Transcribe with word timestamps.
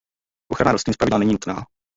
Ochrana 0.51 0.71
rostlin 0.71 0.93
zpravidla 0.93 1.17
není 1.19 1.31
nutná. 1.31 1.65